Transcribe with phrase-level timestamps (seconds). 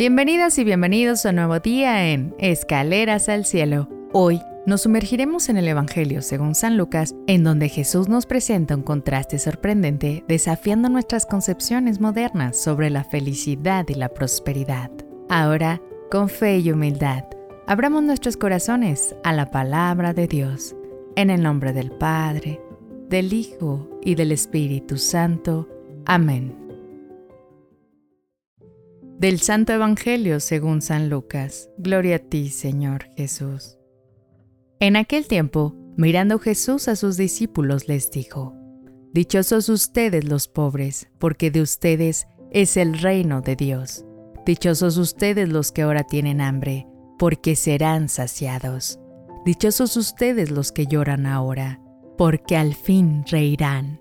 [0.00, 3.86] Bienvenidas y bienvenidos a un nuevo día en Escaleras al Cielo.
[4.14, 8.82] Hoy nos sumergiremos en el Evangelio según San Lucas, en donde Jesús nos presenta un
[8.82, 14.90] contraste sorprendente desafiando nuestras concepciones modernas sobre la felicidad y la prosperidad.
[15.28, 17.24] Ahora, con fe y humildad,
[17.66, 20.74] abramos nuestros corazones a la palabra de Dios,
[21.14, 22.58] en el nombre del Padre,
[23.10, 25.68] del Hijo y del Espíritu Santo.
[26.06, 26.69] Amén.
[29.20, 31.68] Del Santo Evangelio según San Lucas.
[31.76, 33.76] Gloria a ti, Señor Jesús.
[34.78, 38.54] En aquel tiempo, mirando Jesús a sus discípulos, les dijo,
[39.12, 44.06] Dichosos ustedes los pobres, porque de ustedes es el reino de Dios.
[44.46, 46.86] Dichosos ustedes los que ahora tienen hambre,
[47.18, 49.00] porque serán saciados.
[49.44, 51.78] Dichosos ustedes los que lloran ahora,
[52.16, 54.00] porque al fin reirán.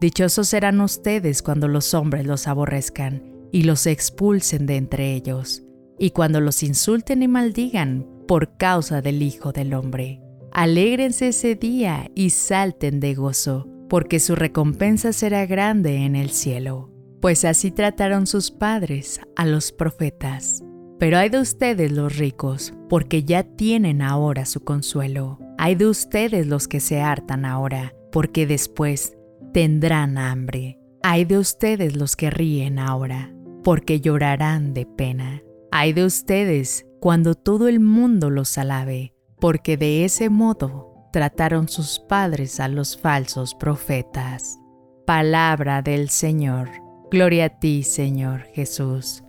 [0.00, 5.62] Dichosos serán ustedes cuando los hombres los aborrezcan y los expulsen de entre ellos,
[5.98, 10.20] y cuando los insulten y maldigan por causa del Hijo del Hombre.
[10.52, 16.92] Alégrense ese día y salten de gozo, porque su recompensa será grande en el cielo,
[17.22, 20.62] pues así trataron sus padres a los profetas.
[20.98, 25.38] Pero hay de ustedes los ricos, porque ya tienen ahora su consuelo.
[25.56, 29.16] Hay de ustedes los que se hartan ahora, porque después
[29.54, 30.78] tendrán hambre.
[31.02, 33.32] Hay de ustedes los que ríen ahora,
[33.66, 35.42] porque llorarán de pena.
[35.72, 41.98] Hay de ustedes cuando todo el mundo los alabe, porque de ese modo trataron sus
[41.98, 44.60] padres a los falsos profetas.
[45.04, 46.70] Palabra del Señor.
[47.10, 49.24] Gloria a ti, Señor Jesús.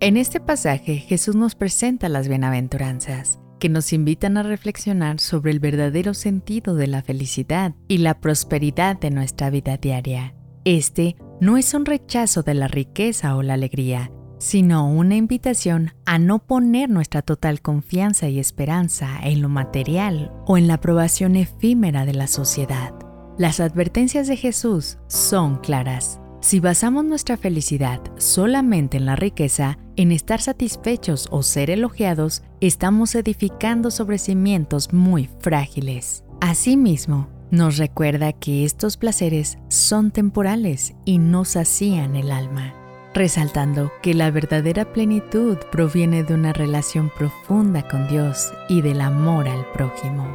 [0.00, 5.58] En este pasaje Jesús nos presenta las bienaventuranzas que nos invitan a reflexionar sobre el
[5.58, 10.34] verdadero sentido de la felicidad y la prosperidad de nuestra vida diaria.
[10.66, 16.18] Este no es un rechazo de la riqueza o la alegría, sino una invitación a
[16.18, 22.04] no poner nuestra total confianza y esperanza en lo material o en la aprobación efímera
[22.04, 22.92] de la sociedad.
[23.38, 26.20] Las advertencias de Jesús son claras.
[26.42, 33.14] Si basamos nuestra felicidad solamente en la riqueza, en estar satisfechos o ser elogiados, estamos
[33.14, 36.24] edificando sobre cimientos muy frágiles.
[36.40, 42.74] Asimismo, nos recuerda que estos placeres son temporales y no sacían el alma,
[43.14, 49.48] resaltando que la verdadera plenitud proviene de una relación profunda con Dios y del amor
[49.48, 50.26] al prójimo.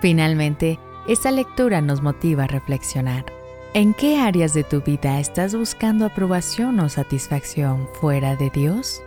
[0.00, 3.37] Finalmente, esta lectura nos motiva a reflexionar
[3.74, 9.02] ¿En qué áreas de tu vida estás buscando aprobación o satisfacción fuera de Dios?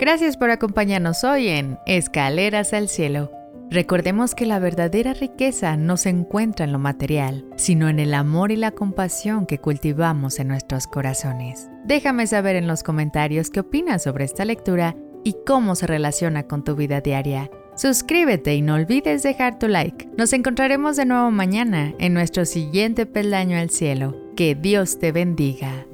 [0.00, 3.30] Gracias por acompañarnos hoy en Escaleras al Cielo.
[3.70, 8.50] Recordemos que la verdadera riqueza no se encuentra en lo material, sino en el amor
[8.50, 11.68] y la compasión que cultivamos en nuestros corazones.
[11.84, 16.64] Déjame saber en los comentarios qué opinas sobre esta lectura y cómo se relaciona con
[16.64, 17.48] tu vida diaria.
[17.76, 20.08] Suscríbete y no olvides dejar tu like.
[20.16, 24.16] Nos encontraremos de nuevo mañana en nuestro siguiente peldaño al cielo.
[24.34, 25.85] Que Dios te bendiga.